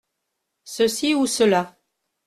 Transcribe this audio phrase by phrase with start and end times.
[0.73, 1.63] Ceci ou cela.